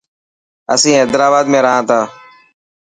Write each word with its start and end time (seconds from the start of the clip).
اسين 0.73 0.95
حيدرآباد 1.01 1.45
۾ 1.57 1.59
رهان 1.65 1.83
ٿا. 1.89 1.99